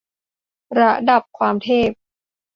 [0.79, 1.89] ระดับความเทพ